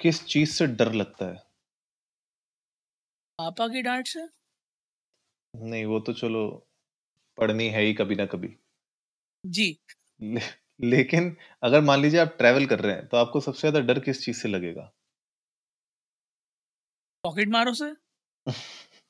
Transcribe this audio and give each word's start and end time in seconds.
किस 0.00 0.24
चीज़ 0.26 0.50
से 0.52 0.66
डर 0.68 0.92
लगता 0.94 1.26
है? 1.26 1.42
पापा 3.38 3.66
की 3.68 3.82
डांट 3.82 4.06
से? 4.08 4.26
नहीं 5.54 5.84
वो 5.86 6.00
तो 6.00 6.12
चलो 6.14 6.42
पढ़नी 7.38 7.68
है 7.70 7.82
ही 7.82 7.94
कभी 7.94 8.14
ना 8.16 8.26
कभी। 8.28 8.56
जी। 9.44 9.66
ले, 10.20 10.40
लेकिन 10.84 11.26
अगर 11.62 11.80
मान 11.82 12.00
लीजिए 12.00 12.20
आप 12.20 12.34
ट्रैवल 12.38 12.66
कर 12.66 12.80
रहे 12.80 12.94
हैं 12.94 13.06
तो 13.08 13.16
आपको 13.18 13.40
सबसे 13.42 13.68
ज़्यादा 13.70 13.86
डर 13.86 14.00
किस 14.04 14.24
चीज़ 14.24 14.36
से 14.38 14.48
लगेगा? 14.48 14.92
पॉकेट 17.24 17.48
मारो 17.50 17.72
से? 17.74 17.90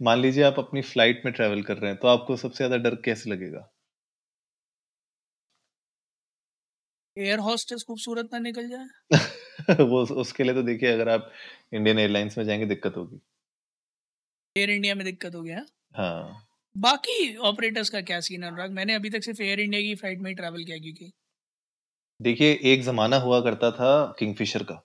मान 0.00 0.18
लीजिए 0.18 0.42
आप 0.44 0.58
अपनी 0.58 0.82
फ़्लाइट 0.82 1.22
में 1.24 1.32
ट्रैवल 1.34 1.62
कर 1.62 1.78
रहे 1.78 1.90
हैं 1.90 1.98
तो 2.00 2.08
आपको 2.08 2.36
सबसे 2.38 2.56
ज़्यादा 2.58 2.82
डर 2.84 2.94
कैसे 3.04 3.30
लगेगा? 3.30 3.68
एयर 7.16 7.38
हॉस्टेस 7.46 7.84
खूबसूरत 7.86 8.28
ना 8.32 8.38
निकल 8.42 8.68
जाए। 8.68 8.86
वो 9.82 10.02
उसके 10.16 10.44
लिए 10.44 10.54
तो 10.54 10.62
देखिए 10.62 10.92
अगर 10.92 11.08
आप 11.10 11.30
इंडियन 11.72 11.98
एयरलाइंस 11.98 12.38
में 12.38 12.44
जाएँगे 12.44 12.66
दिक्कत 12.66 12.96
होगी। 12.96 13.20
एयर 14.56 14.70
इंडिया 14.70 14.94
में 14.94 15.04
दिक्कत 15.04 15.34
हो? 15.34 15.42
गया 15.42 15.64
हाँ। 15.94 16.46
बाकी 16.76 17.34
ऑपरेटर्स 17.44 17.90
का 17.90 18.00
क्या 18.02 18.18
सीन 18.20 18.42
है 18.42 18.48
अनुराग? 18.48 18.70
मैंने 18.72 18.94
अभी 18.94 19.10
तक 19.10 19.22
सिर्फ़ 19.24 19.42
एयर 19.42 19.60
इंडिया 19.60 19.80
की 19.82 19.94
फ़्लाइट 19.96 20.20
में 20.20 20.30
ही 20.30 20.34
ट्रैवल 20.36 20.64
किया 20.64 20.78
क्योंकि 20.78 21.12
देखिए 22.20 22.58
एक 22.64 22.82
जमाना 22.82 23.16
हुआ 23.18 23.40
करता 23.40 23.70
था 23.70 23.90
किंगफिशर 24.18 24.62
का। 24.62 24.82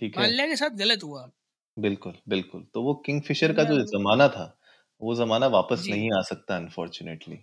ठीक 0.00 0.18
है। 0.18 0.28
माल्या 0.28 0.46
के 0.46 0.56
साथ 0.56 0.76
गलत 0.78 1.02
हुआ। 1.04 1.28
बिल्कुल 1.76 2.14
बिल्कुल। 2.28 2.64
तो 2.74 2.82
वो 2.82 2.94
किंगफिशर 3.06 3.52
का 3.52 3.64
जो 3.64 3.78
जमाना 3.86 4.28
था 4.28 4.44
वो 5.00 5.14
जमाना 5.16 5.46
वापस 5.50 5.86
नहीं 5.88 6.10
आ 6.12 6.20
सकता 6.24 6.56
अनफॉर्चुनेटली 6.56 7.38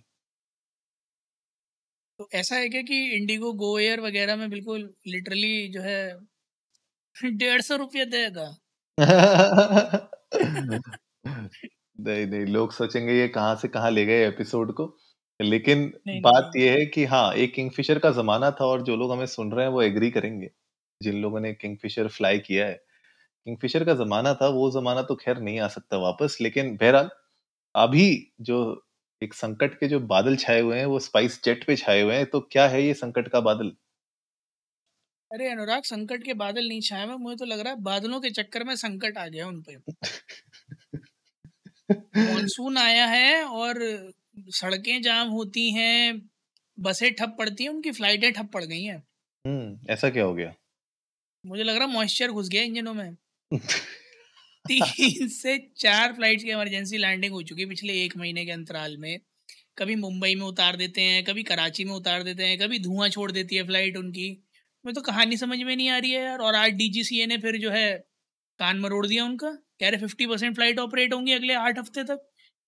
तो 2.20 2.28
ऐसा 2.34 2.56
है 2.56 2.68
क्या 2.68 2.82
कि 2.82 2.96
इंडिगो 3.16 3.52
गो 3.54 3.78
एयर 3.78 4.00
वगैरह 4.00 4.36
में 4.36 4.48
बिल्कुल 4.50 4.82
लिटरली 5.06 5.68
जो 5.68 5.80
है 5.82 5.98
डेढ़ 7.38 7.60
सौ 7.62 7.76
रुपया 7.76 8.04
देगा? 8.06 8.48
नहीं 11.98 12.26
नहीं 12.26 12.46
लोग 12.46 12.72
सोचेंगे 12.72 13.12
ये 13.12 13.28
कहाँ 13.28 13.54
से 13.56 13.68
कहाँ 13.68 13.90
ले 13.90 14.04
गए 14.06 14.26
एपिसोड 14.28 14.72
को। 14.72 14.86
लेकिन 15.40 15.92
नहीं, 16.06 16.20
बात 16.20 16.50
नहीं। 16.56 16.56
ये 16.56 16.70
है 16.70 16.86
कि 16.86 17.04
हाँ 17.04 17.32
एक 17.34 17.54
किंगफिशर 17.54 17.98
का 17.98 18.10
जमाना 18.10 18.50
था 18.50 18.64
और 18.66 18.82
जो 18.82 18.96
लोग 18.96 19.12
हमें 19.12 19.26
सुन 19.26 19.52
रहे 19.52 19.64
हैं 19.66 19.72
वो 19.72 19.82
एग्री 19.82 20.10
करेंगे। 20.10 20.50
जिन 21.00 21.16
लोगों 21.22 21.40
ने 21.40 21.52
किंगफिशर 21.54 22.08
फ्लाई 22.08 22.38
किया 22.38 22.66
है। 22.66 22.74
किंगफिशर 23.46 23.84
का 23.84 23.94
जमाना 23.94 24.34
था 24.34 24.48
वो 24.50 24.70
जमाना 24.72 25.02
तो 25.02 25.14
खैर 25.16 25.38
नहीं 25.40 25.60
आ 25.60 25.68
सकता 25.68 25.98
वापस 25.98 26.38
लेकिन 26.40 26.76
बहरहाल 26.76 27.10
अभी 27.74 28.08
जो 28.40 28.58
एक 29.22 29.34
संकट 29.34 29.78
के 29.80 29.88
जो 29.88 30.00
बादल 30.00 30.36
छाए 30.36 30.60
हुए 30.60 30.78
हैं 30.78 30.86
वो 30.86 30.98
स्पाइस 30.98 31.42
जेट 31.44 31.64
पे 31.66 31.76
छाए 31.76 32.00
हुए 32.00 32.14
हैं 32.14 32.26
तो 32.26 32.40
क्या 32.40 32.68
है 32.68 32.82
ये 32.82 32.94
संकट 32.94 33.28
का 33.28 33.40
बादल? 33.40 33.72
अरे 35.32 35.48
अनुराग 35.50 35.82
संकट 35.82 36.24
के 36.24 36.34
बादल 36.34 36.68
नहीं 36.68 36.80
छाए 36.80 37.06
हुए 37.06 37.16
मुझे 37.16 37.36
तो 37.36 37.44
लग 37.44 37.60
रहा 37.60 37.72
है 37.72 37.80
बादलों 37.80 38.20
के 38.20 38.30
चक्कर 38.30 38.64
में 38.64 38.76
संकट 38.76 39.18
आ 39.18 39.26
गया 39.26 39.48
उन 39.48 39.62
पे। 39.62 39.76
मॉनसून 42.16 42.78
आया 42.78 43.06
है 43.06 43.44
और 43.44 43.74
सड़कें 44.36 45.02
जाम 45.02 45.28
होती 45.28 45.70
हैं 45.70 46.30
बसें 46.80 47.14
ठप 47.14 47.36
पड़ती 47.38 47.64
हैं 47.64 47.70
उनकी 47.70 47.92
फ्लाइटें 47.92 48.32
ठप 48.32 48.50
पड़ 48.52 48.64
गई 48.64 48.82
हैं। 48.82 49.02
हम्म 49.46 49.92
ऐसा 49.92 50.10
क्या 50.10 50.24
हो 50.24 50.34
गया? 50.34 50.54
मुझे 51.46 51.62
लग 51.62 51.76
रहा 51.76 51.86
मॉइस्चर 51.86 52.30
घुस 52.30 52.48
गया 52.48 52.62
इंजनों 52.62 52.94
में। 52.94 53.16
तीन 54.68 55.28
से 55.30 55.56
चार 55.78 56.12
फ्लाइट्स 56.12 56.44
की 56.44 56.50
इमरजेंसी 56.50 56.98
लैंडिंग 56.98 57.32
हो 57.32 57.42
चुकी 57.42 57.62
है 57.62 57.68
पिछले 57.68 57.92
एक 58.04 58.16
महीने 58.16 58.44
के 58.44 58.50
अंतराल 58.52 58.96
में। 58.96 59.18
कभी 59.78 59.94
मुंबई 59.96 60.34
में 60.34 60.44
उतार 60.44 60.76
देते 60.76 61.00
हैं, 61.00 61.22
कभी 61.24 61.42
कराची 61.42 61.84
में 61.84 61.92
उतार 61.92 62.22
देते 62.22 62.44
हैं, 62.44 62.58
कभी 62.58 62.78
धुआँ 62.78 63.08
छोड़ 63.08 63.30
देती 63.32 63.56
है 63.56 63.64
फ़्लाइट 63.64 63.96
उनकी। 63.96 64.30
मैं 64.84 64.94
तो 64.94 65.00
कहानी 65.02 65.36
समझ 65.36 65.58
में 65.60 65.74
नहीं 65.76 65.88
आ 65.90 65.98
रही 65.98 66.10
है 66.10 66.22
यार। 66.24 66.38
और 66.38 66.54
आज 66.54 66.72
डीजीसीए 66.74 67.26
ने 67.26 67.38
फिर 67.38 67.56
जो 67.58 67.70
है 67.70 67.92
कान 68.60 68.80
मरोड़ 68.80 69.06
दिया 69.06 69.24
उनका। 69.24 69.50
कह 69.80 69.88
रहे 69.88 70.00
फिफ्टी 70.00 70.26
परसेंट 70.26 70.54
फ़्लाइट 70.54 70.78
ऑपरेट 70.78 71.12
होंगी 71.14 71.32
अगले 71.32 71.54
आठ 71.56 71.78
हफ़्ते 71.78 72.04
तक। 72.04 72.12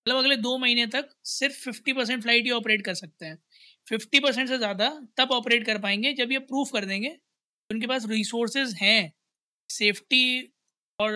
मतलब 0.05 0.17
अगले 0.17 0.35
दो 0.37 0.57
महीने 0.57 0.85
तक 0.87 1.09
सिर्फ़ 1.27 1.55
फिफ्टी 1.61 1.93
परसेंट 1.93 2.21
फ़्लाइट 2.21 2.45
ही 2.45 2.51
ऑपरेट 2.51 2.85
कर 2.85 2.93
सकते 2.95 3.25
हैं। 3.25 3.37
फिफ्टी 3.87 4.19
परसेंट 4.19 4.47
से 4.49 4.57
ज़्यादा 4.57 4.89
तब 5.17 5.31
ऑपरेट 5.31 5.65
कर 5.65 5.77
पाएँगे 5.77 6.13
जब 6.13 6.31
ये 6.31 6.39
प्रूफ 6.45 6.71
कर 6.73 6.85
देंगे 6.85 7.15
उनके 7.69 7.87
पास 7.87 8.05
रिसोर्सेज 8.09 8.73
हैं। 8.73 9.13
सेफ्टी 9.69 10.23
और 10.99 11.15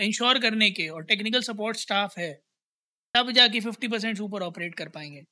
इंश्योर 0.00 0.38
करने 0.40 0.70
के 0.72 0.88
और 0.90 1.04
टेक्निकल 1.04 1.40
सपोर्ट 1.42 1.76
स्टाफ 1.78 2.18
है 2.18 2.32
तब 3.14 3.32
जाके 3.32 3.60
फिफ्टी 3.62 3.88
परसेंट 3.88 4.20
ऊपर 4.22 4.42
ऑपरेट 4.44 4.74
कर 4.76 4.88
पाएँगे। 4.90 5.24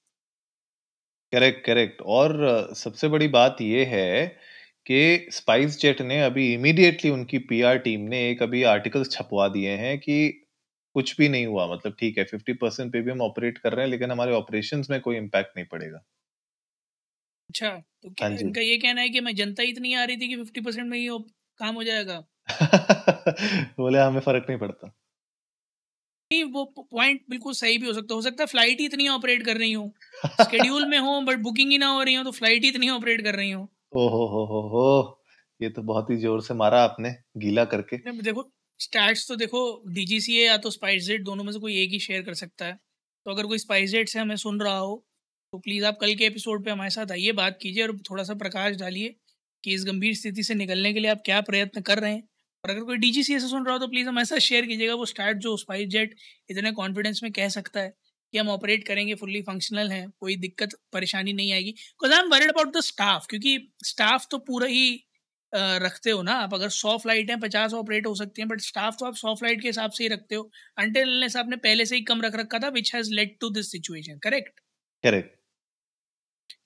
करेक्ट 1.32 1.64
करेक्ट 1.66 2.00
और 2.12 2.32
सबसे 2.76 3.08
बड़ी 3.08 3.26
बात 3.30 3.56
ये 3.62 3.84
है 3.86 4.26
कि 4.86 4.98
स्पाइस 5.32 5.78
जेट 5.80 6.00
ने 6.02 6.20
अभी 6.22 6.52
इमीडिएटली 6.54 7.10
उनकी 7.10 7.38
पीआर 7.46 7.78
टीम 7.80 8.00
ने 8.08 8.20
एक 8.30 8.42
अभी 8.42 8.62
आर्टिकल्स 8.68 9.10
छपवा 9.12 9.48
दिए 9.50 9.76
हैं 9.78 9.98
कि 10.00 10.18
कुछ 10.94 11.16
भी 11.18 11.28
नहीं 11.28 11.46
हुआ 11.46 11.66
मतलब 11.68 11.96
ठीक 11.98 12.18
है 12.18 12.24
फिफ्टी 12.26 12.52
परसेंट 12.56 12.92
पे 12.92 13.00
भी 13.02 13.10
हम 13.10 13.22
ऑपरेट 13.22 13.58
कर 13.58 13.72
रहे 13.74 13.84
हैं 13.84 13.90
लेकिन 13.90 14.10
हमारे 14.10 14.32
ऑपरेशंस 14.34 14.90
में 14.90 15.00
कोई 15.02 15.16
इम्पैक्ट 15.16 15.56
नहीं 15.56 15.66
पड़ेगा। 15.68 16.04
अच्छा 17.50 17.68
तो 18.02 18.10
क्या 18.12 18.28
हाँ 18.28 18.36
इनका 18.36 18.60
ये 18.60 18.76
कहना 18.78 19.00
है 19.00 19.08
कि 19.08 19.20
मैं 19.20 19.34
जनता 19.36 19.62
इतनी 19.64 19.92
आ 19.94 20.04
रही 20.04 20.16
थी 20.16 20.28
कि 20.28 20.36
फिफ्टी 20.36 20.60
परसेंट 20.60 20.88
में 20.88 20.98
ही 20.98 21.08
काम 21.60 21.74
हो 21.74 21.84
जाएगा? 21.84 22.22
बोले 23.78 23.98
हमें 24.00 24.20
फ़र्क 24.20 24.46
नहीं 24.48 24.58
पड़ता। 24.58 24.92
नहीं 26.30 26.44
वो 26.52 26.64
पॉइंट 26.92 27.20
बिल्कुल 27.30 27.52
सही 27.54 27.78
भी 27.78 27.86
हो 27.86 27.92
सकता 27.92 28.14
हो। 28.14 28.22
सकता 28.22 28.42
है 28.42 28.46
फ़्लाइट 28.46 28.80
ही 28.80 28.84
इतनी 28.86 29.08
ऑपरेट 29.08 29.44
कर 29.44 29.56
रही 29.56 29.72
हो। 29.72 29.90
शेड्यूल 30.40 30.86
में 30.86 30.98
हो 30.98 31.20
बट 31.22 31.38
बुकिंग 31.40 31.70
ही 31.70 31.78
ना 31.78 31.86
हो 31.88 32.02
रही 32.02 32.14
हो 32.14 32.22
तो 32.24 32.30
फ़्लाइट 32.32 32.62
ही 32.62 32.68
इतनी 32.68 32.88
ऑपरेट 32.90 33.22
कर 33.24 33.34
रही 33.34 33.50
हो। 33.50 33.68
ओ 33.94 34.08
हो 34.08 34.26
हो 34.26 34.44
हो। 34.46 34.60
हो 34.68 35.18
ये 35.60 35.68
तो 35.70 35.82
बहुत 35.82 36.10
ही 36.10 36.16
ज़ोर 36.16 36.42
से 36.42 36.54
मारा 36.54 36.82
आपने 36.82 37.10
गीला 37.38 37.64
करके। 37.66 37.96
देखो 38.22 38.50
स्टैट्स 38.80 39.26
तो 39.28 39.36
देखो 39.36 39.60
डीजीसीए 39.90 40.46
या 40.46 40.56
तो 40.58 40.70
स्पाइस 40.70 41.04
जेट 41.04 41.22
दोनों 41.24 41.44
में 41.44 41.52
से 41.52 41.58
कोई 41.58 41.76
एक 41.82 41.90
ही 41.90 41.98
शेयर 42.00 42.22
कर 42.22 42.34
सकता 42.34 42.66
है। 42.66 42.78
तो 43.26 43.30
अगर 43.30 43.46
कोई 43.46 43.58
स्पाइस 43.58 43.90
जेट 43.90 44.08
से 44.08 44.18
हमें 44.18 44.36
सुन 44.36 44.60
रहा 44.60 44.76
हो 44.78 44.94
तो 45.52 45.58
प्लीज़ 45.58 45.84
आप 45.84 45.98
कल 46.00 46.14
के 46.14 46.24
एपिसोड 46.24 46.64
पे 46.64 46.70
हमारे 46.70 46.90
साथ 46.90 47.12
आइए 47.12 47.32
बात 47.34 47.58
कीजिए 47.62 47.82
और 47.82 47.96
थोड़ा 48.10 48.24
सा 48.24 48.34
प्रकाश 48.36 48.76
डालिए 48.76 49.14
कि 49.64 49.74
इस 49.74 49.84
गंभीर 49.84 50.14
स्थिति 50.16 50.42
से 50.42 50.54
निकलने 50.54 50.92
के 50.92 51.00
लिए 51.00 51.10
आप 51.10 51.22
क्या 51.24 51.40
प्रयत्न 51.42 51.80
कर 51.82 51.98
रहे 51.98 52.12
हैं। 52.12 52.22
और 52.64 52.70
अगर 52.70 52.82
कोई 52.84 52.96
डीजीसीए 52.98 53.38
से 53.40 53.48
सुन 53.48 53.64
रहा 53.66 53.72
हो 53.74 53.78
तो 53.78 53.86
प्लीज़ 53.88 54.08
हम 54.08 54.22
साथ 54.24 54.38
शेयर 54.40 54.66
कीजिएगा 54.66 54.94
वो 54.94 55.06
स्टार्ट 55.06 55.38
जो 55.38 55.56
स्पाइस 55.56 55.88
जेट 55.90 56.14
इतने 56.50 56.70
कॉन्फिडेंस 56.72 57.20
में 57.22 57.30
कह 57.32 57.48
सकता 57.48 57.80
है 57.80 57.92
कि 58.34 58.38
हम 58.38 58.48
ऑपरेट 58.48 58.86
करेंगे 58.86 59.14
फुल्ली 59.14 59.40
फंक्शनल 59.42 59.90
हैं 59.92 60.08
कोई 60.20 60.36
दिक्कत 60.36 60.74
परेशानी 60.92 61.32
नहीं 61.32 61.52
आएगी। 61.52 61.70
Because 61.70 62.12
I 62.12 62.18
am 62.20 62.30
worried 62.32 62.50
about 62.50 62.76
the 62.76 62.80
staff 62.82 63.26
क्योंकि 63.30 63.56
स्टाफ 63.84 64.26
तो 64.30 64.38
पूरा 64.46 64.66
ही 64.68 65.04
रखते 65.52 66.10
हो 66.10 66.22
ना। 66.22 66.32
आप 66.34 66.54
अगर 66.54 66.68
सौ 66.70 66.96
फ़्लाइट 66.98 67.30
हैं 67.30 67.38
पचास 67.40 67.72
ऑपरेट 67.74 68.06
हो 68.06 68.14
सकती 68.14 68.42
हैं 68.42 68.48
बट 68.48 68.60
स्टाफ 68.60 68.96
तो 69.00 69.06
आप 69.06 69.14
सौ 69.16 69.34
फ़्लाइट 69.34 69.60
के 69.62 69.68
हिसाब 69.68 69.90
से 69.90 70.04
ही 70.04 70.08
रखते 70.08 70.34
हो। 70.34 70.50
अंटिल 70.78 71.28
से 71.28 71.38
आपने 71.38 71.56
पहले 71.58 71.86
से 71.86 71.96
ही 71.96 72.02
कम 72.04 72.22
रख 72.22 72.36
रखा 72.36 72.58
था 72.58 72.68
which 72.70 72.94
has 72.94 73.12
led 73.14 73.36
to 73.40 73.50
this 73.50 73.70
situation 73.72 74.18
correct 74.18 74.60
correct 75.04 75.36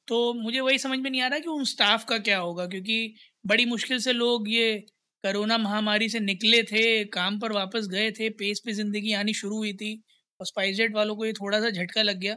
तो 0.09 0.33
मुझे 0.35 0.61
वही 0.61 0.79
समझ 0.79 0.99
में 0.99 1.11
नहीं 1.11 1.21
आ 1.23 1.27
रहा 1.29 1.39
कि 1.39 1.49
उन 1.49 1.65
स्टाफ 1.65 2.05
का 2.05 2.19
क्या 2.19 2.39
होगा 2.39 2.67
क्योंकि 2.67 3.15
बड़ी 3.45 3.65
मुश्किल 3.67 3.99
से 4.01 4.13
लोग 4.13 4.49
ये 4.49 4.85
कोरोना 5.27 5.59
महामारी 5.59 6.09
से 6.11 6.21
निकले 6.23 6.63
थे 6.65 6.83
काम 7.13 7.39
पर 7.41 7.53
वापस 7.53 7.89
गए 7.91 8.11
थे 8.13 8.29
पेस 8.37 8.61
पे 8.61 8.73
ज़िंदगी 8.75 9.13
आनी 9.17 9.35
शुरू 9.37 9.57
हुई 9.59 9.73
थी 9.77 9.95
और 10.41 10.47
स्पाइसजेट 10.47 10.95
वालों 10.95 11.17
को 11.17 11.27
ये 11.27 11.33
थोड़ा 11.35 11.61
सा 11.61 11.71
झटका 11.73 12.03
लग 12.03 12.19
गया। 12.21 12.35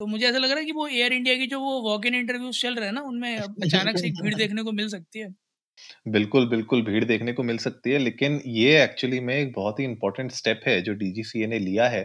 तो 0.00 0.06
मुझे 0.06 0.26
ऐसा 0.26 0.38
लग 0.38 0.50
रहा 0.50 0.58
है 0.58 0.64
कि 0.64 0.72
वो 0.74 0.86
एयर 0.88 1.12
इंडिया 1.14 1.36
की 1.36 1.46
जो 1.48 1.60
वो 1.60 1.80
वॉक 1.82 2.06
इन 2.06 2.14
इंटरव्यूज़ 2.16 2.60
चल 2.60 2.76
रहे 2.76 2.86
हैं 2.86 2.94
ना 2.94 3.02
उनमें 3.04 3.36
अचानक 3.62 3.98
से 3.98 4.10
भीड़ 4.18 4.34
देखने 4.36 4.62
को 4.64 4.72
मिल 4.74 4.88
सकती 4.90 5.20
है। 5.20 5.28
बिल्कुल 6.08 6.46
बिल्कुल 6.48 6.82
भीड़ 6.82 7.04
देखने 7.04 7.32
को 7.32 7.42
मिल 7.42 7.58
सकती 7.58 7.90
है 7.90 7.98
लेकिन 7.98 8.40
ये 8.48 8.82
एक्चुअली 8.82 9.20
में 9.20 9.34
एक 9.34 9.52
बहुत 9.52 9.78
ही 9.80 9.84
इंपॉर्टेंट 9.84 10.32
स्टेप 10.32 10.60
है 10.66 10.80
जो 10.82 10.94
डीजीसीए 10.96 11.46
ने 11.46 11.58
लिया 11.60 11.88
है 11.88 12.02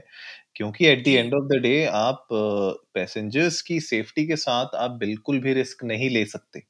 क्योंकि 0.55 0.85
at 0.87 1.03
the 1.05 1.07
end 1.09 1.33
of 1.35 1.45
the 1.49 1.61
day 1.61 1.75
आप 1.97 2.27
पैसेंजर्स 2.33 3.61
की 3.63 3.79
सेफ्टी 3.83 4.27
के 4.27 4.35
साथ 4.39 4.75
आप 4.79 4.97
बिल्कुल 4.99 5.39
भी 5.41 5.53
रिस्क 5.55 5.83
नहीं 5.85 6.09
ले 6.11 6.25
सकते। 6.27 6.63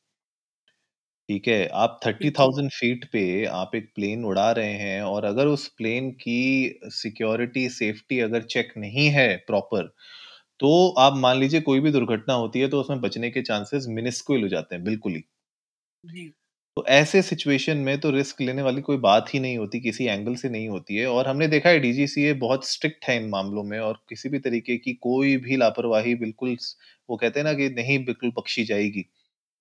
ठीक 1.30 1.48
है 1.48 1.58
आप 1.78 2.00
थर्टी 2.06 2.30
थाउज़ेंड 2.32 2.70
फीट 2.72 3.06
पे 3.12 3.22
आप 3.54 3.76
एक 3.76 3.86
प्लेन 3.96 4.24
उड़ा 4.26 4.50
रहे 4.52 4.74
हैं 4.80 5.02
और 5.04 5.26
अगर 5.26 5.48
उस 5.48 5.68
प्लेन 5.78 6.10
की 6.20 6.36
सिक्योरिटी 6.94 7.68
सेफ्टी 7.72 8.20
अगर 8.22 8.44
चेक 8.48 8.74
नहीं 8.78 9.08
है 9.12 9.28
प्रॉपर 9.48 9.88
तो 10.60 10.74
आप 11.00 11.18
मान 11.20 11.40
लीजिए 11.40 11.62
कोई 11.64 11.80
भी 11.82 11.92
दुर्घटना 11.92 12.34
होती 12.36 12.60
है 12.60 12.68
तो 12.70 12.82
उसमें 12.82 13.02
बचने 13.02 13.30
के 13.32 13.42
चांसेस 13.44 13.86
मिनिस्कुल 13.92 14.42
हो 14.42 14.48
जाते 14.50 14.76
हैं 14.76 14.84
बिल्कुल 14.84 15.14
ही। 15.14 15.24
जी। 16.04 16.34
तो 16.78 16.84
ऐसे 16.90 17.22
सिचुएशन 17.22 17.78
में 17.80 18.00
तो 18.00 18.10
रिस्क 18.12 18.40
लेने 18.42 18.62
वाली 18.62 18.82
कोई 18.82 18.98
बात 19.00 19.34
ही 19.34 19.40
नहीं 19.40 19.58
होती, 19.58 19.80
किसी 19.80 20.06
एंगल 20.06 20.36
से 20.36 20.50
नहीं 20.50 20.68
होती 20.70 20.96
है 20.96 21.06
और 21.08 21.28
हमने 21.28 21.48
देखा 21.48 21.70
है 21.70 21.80
डीजीसीए 21.80 22.34
बहुत 22.38 22.66
स्ट्रिक्ट 22.68 23.06
है 23.06 23.16
इन 23.18 23.30
मामलों 23.30 23.64
में 23.66 23.78
और 23.80 24.00
किसी 24.10 24.30
भी 24.30 24.40
तरीके 24.40 24.78
की 24.80 24.94
कोई 25.02 25.36
भी 25.40 25.58
लापरवाही 25.58 26.16
बिल्कुल 26.18 26.56
वो 27.10 27.18
कहते 27.18 27.40
हैं 27.40 27.46
ना 27.46 27.54
कि 27.56 27.70
नहीं 27.72 28.04
बिल्कुल 28.06 28.32
बख्शी 28.38 28.64
जाएगी। 28.66 29.06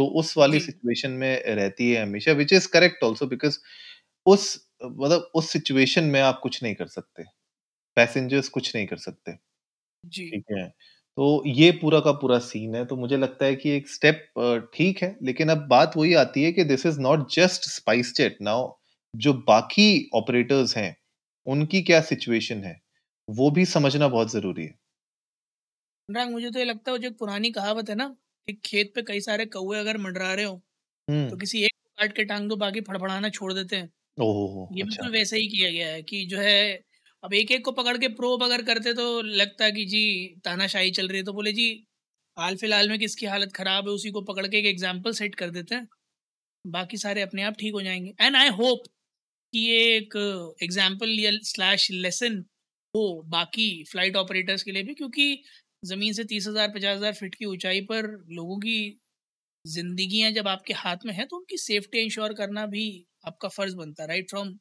तो 0.03 0.07
उस 0.17 0.37
वाली 0.39 0.61
सिचुएशन 0.61 1.13
में 1.17 1.43
रहती 1.47 1.91
है 1.93 2.03
हमेशा 2.03 2.33
which 2.35 2.53
is 2.55 2.69
correct 2.71 3.05
also 3.05 3.27
because 3.29 3.59
उस 4.27 4.49
मतलब 4.85 5.31
उस 5.37 5.51
सिचुएशन 5.51 6.05
में 6.07 6.21
आप 6.23 6.41
कुछ 6.43 6.63
नहीं 6.65 6.75
कर 6.77 6.87
सकते। 6.89 7.25
पैसेंजर्स 7.97 8.49
कुछ 8.51 8.77
नहीं 8.77 8.87
कर 8.89 8.97
सकते। 9.01 9.33
जी। 10.05 10.33
ठीक 10.33 10.45
है। 10.53 10.69
तो 11.19 11.43
ये 11.49 11.71
पूरा 11.75 12.01
का 12.01 12.13
पूरा 12.15 12.39
सीन 12.41 12.75
है, 12.77 12.85
तो 12.87 12.97
मुझे 12.97 13.17
लगता 13.19 13.47
है 13.47 13.55
कि 13.57 13.71
एक 13.73 13.89
स्टेप 13.91 14.25
ठीक 14.75 15.03
है, 15.03 15.17
लेकिन 15.25 15.49
अब 15.51 15.67
बात 15.69 15.97
वही 15.97 16.15
आती 16.17 16.45
है 16.45 16.53
कि 16.53 16.65
this 16.65 16.87
is 16.87 17.01
not 17.01 17.31
just 17.35 17.69
SpiceJet 18.17 18.39
now 18.43 18.71
जो 19.15 19.33
बाकी 19.49 19.89
ऑपरेटर्स 20.17 20.77
हैं, 20.77 20.97
उनकी 21.47 21.83
क्या 21.85 22.01
सिचुएशन 22.05 22.65
है, 22.65 22.81
वो 23.29 23.51
भी 23.53 23.65
समझना 23.69 24.09
बहुत 24.09 24.33
ज़रूरी 24.33 24.65
है। 24.65 24.75
अनुराग 26.09 26.31
मुझे 26.31 26.51
तो 26.51 26.59
ये 26.59 26.65
लगता 26.65 26.91
है 26.91 26.93
वो 26.93 26.99
जो 27.01 27.11
पुरानी 27.15 27.51
कहावत 27.53 27.89
है 27.89 27.95
ना, 27.97 28.15
कि 28.49 28.53
खेत 28.65 28.93
पे 28.95 29.03
कई 29.05 29.21
सारे 29.23 29.47
कौवे 29.49 29.79
अगर 29.79 29.97
मंडरा 29.99 30.33
रहे 30.35 30.45
हो, 30.45 30.63
तो 31.25 31.37
किसी 31.37 31.63
एक 31.63 31.73
को 31.77 31.91
काट 31.99 32.17
के 32.17 32.25
टाँग 32.25 32.49
दो, 32.49 32.57
बाकी 32.57 32.81
फड़फड़ाना 32.83 33.29
छोड़ 33.31 33.53
देते 33.55 33.77
हैं। 33.77 33.91
ओह! 34.19 34.69
ये 34.73 34.83
अच्छा। 34.83 35.09
वैसा 35.11 35.37
ही 35.37 35.47
किया 35.49 35.71
गया 35.71 35.89
है 35.89 36.03
कि 36.05 36.25
जो 36.27 36.39
है 36.39 36.55
अब 37.23 37.35
एक-एक 37.35 37.65
को 37.65 37.73
पकड़ 37.73 37.97
के 37.99 38.09
प्रोब 38.13 38.45
अगर 38.45 38.63
करते 38.65 38.95
तो 38.95 39.23
लगता 39.23 39.65
है 39.65 39.73
कि 39.73 39.85
जी 39.87 40.03
तानाशाही 40.45 40.91
चल 40.93 41.09
रही 41.09 41.19
है, 41.19 41.25
तो 41.25 41.33
बोले 41.35 41.53
जी 41.55 41.69
हाल-फिलहाल 42.37 42.89
में 42.89 42.99
किसकी 42.99 43.27
हालत 43.27 43.53
ख़राब 43.55 43.89
है, 43.89 43.95
उसी 43.95 44.11
को 44.13 44.23
पकड़ 44.25 44.47
के 44.47 44.59
एक 44.59 44.67
एग्ज़ाम्पल 44.67 45.13
सेट 45.15 45.35
कर 45.37 45.51
देते 45.53 45.75
हैं। 45.75 45.89
बाकी 46.65 46.97
सारे 46.99 47.23
अपने 47.23 47.43
आप 47.45 47.55
ठीक 47.59 47.75
हो 47.75 47.83
जाएँगे 47.83 48.15
एंड 48.21 48.37
आई 48.37 48.49
होप 48.55 48.85
कि 49.53 49.61
ये 49.61 49.79
एक 49.97 50.17
एग्ज़ाम्पल 50.63 51.11
या 51.21 51.31
स्लैश 51.45 51.91
लेसन 51.93 52.39
हो 52.95 53.05
बाकी 53.29 53.67
फ़्लाइट 53.85 54.17
ऑपरेटर्स 54.17 54.63
के 54.63 54.73
लिए 54.73 54.83
भी 54.83 54.95
क्योंकि 54.95 55.27
ज़मीन 55.83 56.13
से 56.13 56.25
तीस 56.25 56.47
हज़ार 56.49 56.69
पचास 56.69 56.97
हज़ार 56.97 57.13
फीट 57.13 57.35
की 57.35 57.45
ऊंचाई 57.47 57.81
पर 57.87 58.07
लोगों 58.33 58.59
की 58.59 58.77
जिंदगियाँ 59.65 60.31
जब 60.33 60.49
आपके 60.49 60.75
हाथ 60.75 61.07
में 61.07 61.13
हैं, 61.15 61.27
तो 61.27 61.37
उनकी 61.37 61.57
सेफ्टी 61.59 61.99
इंश्योर 62.01 62.33
करना 62.35 62.67
भी 62.67 62.85
आपका 63.27 63.49
फ़र्ज़ 63.49 63.77
बनता 63.77 64.03
है, 64.03 64.09
right 64.09 64.31
from 64.31 64.53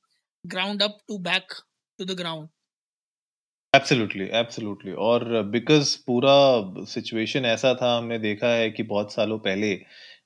ground 0.45 0.83
up 0.83 0.97
to 1.07 1.17
back 1.19 1.53
to 1.99 2.05
the 2.05 2.17
ground. 2.17 2.49
Absolutely, 3.73 4.25
absolutely 4.33 4.91
और 5.01 5.41
बिकॉज़ 5.49 5.97
पूरा 6.07 6.85
सिचुएशन 6.85 7.45
ऐसा 7.45 7.73
था 7.81 7.95
हमने 7.97 8.17
देखा 8.19 8.47
है 8.47 8.69
कि 8.71 8.83
बहुत 8.85 9.13
सालों 9.13 9.37
पहले 9.39 9.73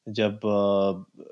जब 0.07 0.39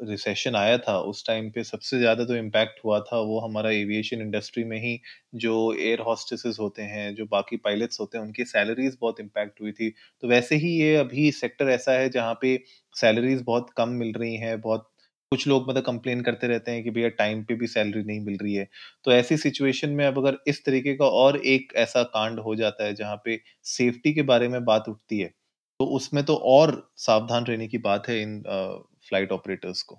रिसेशन 0.03 0.55
आया 0.55 0.77
था 0.79 0.97
उस 1.05 1.25
टाइम 1.27 1.49
पे 1.51 1.63
सबसे 1.63 1.97
ज़्यादा 1.99 2.25
तो 2.25 2.35
इम्पैक्ट 2.35 2.79
हुआ 2.85 2.99
था 3.01 3.19
वो 3.21 3.39
हमारा 3.39 3.69
एविएशन 3.71 4.21
इंडस्ट्री 4.21 4.63
में 4.65 4.77
ही 4.79 4.99
जो 5.35 5.53
एयर 5.75 5.99
होस्टेसेस 6.01 6.57
होते 6.59 6.81
हैं, 6.83 7.13
जो 7.15 7.25
बाकी 7.27 7.57
पायलट्स 7.59 7.99
होते 7.99 8.17
हैं, 8.17 8.25
उनकी 8.25 8.45
सैलरीज़ 8.45 8.97
बहुत 9.01 9.19
इम्पैक्ट 9.19 9.61
हुई 9.61 9.71
थी। 9.73 9.89
तो 10.23 10.27
वैसे 10.27 10.55
ही 10.57 10.69
ये 10.77 10.95
अभी 10.97 11.31
सेक्टर 11.33 11.69
ऐसा 11.71 11.91
है 11.93 12.09
जहाँ 12.09 12.33
पे 12.41 12.57
सैलरीज़ 12.95 13.43
बहुत 13.43 13.69
कम 13.77 13.89
मिल 13.95 14.13
रही 14.15 14.35
हैं, 14.37 14.59
बहुत 14.61 14.89
कुछ 15.31 15.47
लोग 15.47 15.69
मतलब 15.69 15.83
कंप्लेन 15.83 16.21
करते 16.21 16.47
रहते 16.47 16.71
हैं 16.71 16.83
कि 16.83 16.89
भैया 16.91 17.09
टाइम 17.15 17.43
पे 17.43 17.55
भी 17.55 17.67
सैलरी 17.67 18.03
नहीं 18.03 18.19
मिल 18.21 18.37
रही 18.37 18.53
है। 18.55 18.67
तो 19.05 19.11
ऐसी 19.13 19.37
सिचुएशन 19.37 19.89
में 19.91 20.05
अब 20.07 20.17
अगर 20.19 20.37
इस 20.47 20.63
तरीके 20.65 20.93
का 20.95 21.05
और 21.17 21.37
एक 21.47 21.73
ऐसा 21.77 22.03
कांड 22.11 22.39
हो 22.41 22.55
जाता 22.55 22.85
है 22.85 22.93
जहाँ 22.95 23.15
पे 23.25 23.39
सेफ्टी 23.67 24.13
के 24.13 24.21
बारे 24.23 24.47
में 24.49 24.63
बात 24.65 24.89
उठती 24.89 25.19
है, 25.19 25.33
तो 25.83 25.87
उसमें 25.89 26.23
तो 26.23 26.35
और 26.35 26.71
सावधान 26.97 27.45
रहने 27.45 27.67
की 27.67 27.77
बात 27.77 28.07
है 28.09 28.21
इन 28.21 28.41
फ़्लाइट 29.07 29.31
ऑपरेटर्स 29.31 29.81
को। 29.81 29.95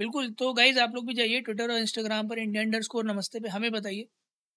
बिल्कुल, 0.00 0.30
तो 0.30 0.52
गाइज़ 0.52 0.78
आप 0.78 0.92
लोग 0.94 1.06
भी 1.06 1.14
जाइए 1.14 1.40
ट्विटर 1.40 1.70
और 1.70 1.78
इंस्टाग्राम 1.78 2.28
पर 2.28 2.38
इंडिया 2.38 2.62
अंडरस्कोर 2.62 3.04
नमस्ते 3.04 3.40
पे 3.40 3.48
हमें 3.48 3.70
बताइए 3.72 4.02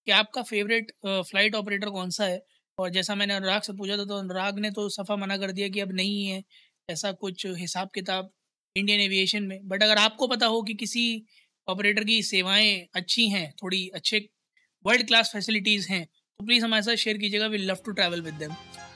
कि 0.07 0.11
आपका 0.11 0.41
फ़ेवरेट 0.41 0.91
फ़्लाइट 1.05 1.55
ऑपरेटर 1.55 1.89
कौन-सा 1.89 2.25
है? 2.25 2.45
और 2.77 2.89
जैसा 2.89 3.15
मैंने 3.15 3.33
अनुराग 3.33 3.61
से 3.61 3.73
पूछा 3.73 3.97
था 3.97 4.05
तो 4.05 4.17
अनुराग 4.17 4.59
ने 4.59 4.71
तो 4.71 4.89
सफ़ा 4.89 5.15
मना 5.15 5.37
कर 5.37 5.51
दिया 5.51 5.69
कि 5.69 5.79
अब 5.79 5.91
नहीं 5.91 6.25
है, 6.25 6.43
ऐसा 6.89 7.11
कुछ 7.11 7.45
हिसाब-किताब 7.45 8.31
इंडियन 8.75 9.01
एविएशन 9.01 9.43
में। 9.43 9.67
बट 9.67 9.83
अगर 9.83 9.97
आपको 9.97 10.27
पता 10.27 10.45
हो 10.45 10.61
कि 10.61 10.73
किसी 10.73 11.05
ऑपरेटर 11.67 12.03
की 12.03 12.21
सेवाएँ 12.23 12.87
अच्छी 12.95 13.27
हैं, 13.29 13.53
थोड़ी 13.63 13.87
अच्छे 13.89 14.29
वर्ल्ड 14.85 15.07
क्लास 15.07 15.33
फैसिलिटीज़ 15.33 15.89
हैं, 15.89 16.05
तो 16.05 16.45
प्लीज़ 16.45 16.63
हमारे 16.63 16.83
साथ 16.83 16.95
शेयर 16.95 17.17
कीजिएगा, 17.17 17.47
we 17.47 17.57
love 17.57 17.77
to 17.85 17.91
travel 17.91 18.21
with 18.21 18.33
them. 18.33 18.53